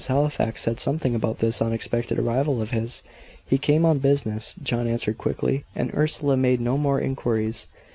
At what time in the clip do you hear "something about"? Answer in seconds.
0.79-1.37